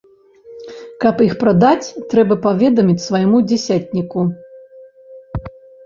Каб 1.05 1.21
іх 1.25 1.33
прадаць, 1.43 1.93
трэба 2.15 2.35
паведаміць 2.47 3.05
свайму 3.07 3.37
дзясятніку. 3.53 4.29